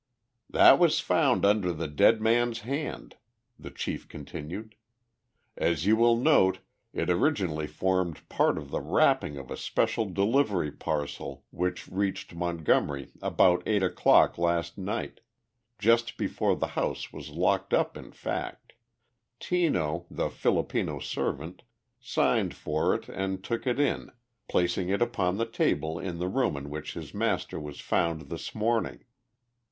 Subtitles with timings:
[0.49, 3.17] "That was found under the dead man's hand,"
[3.59, 4.73] the chief continued.
[5.55, 6.57] "As you will note,
[6.91, 13.11] it originally formed part of the wrapping of a special delivery parcel which reached Montgomery
[13.21, 15.19] about eight o'clock last night
[15.77, 18.73] just before the house was locked up, in fact.
[19.39, 21.61] Tino, the Filipino servant,
[21.99, 24.09] signed for it and took it in,
[24.47, 28.55] placing it upon the table in the room in which his master was found this
[28.55, 29.03] morning.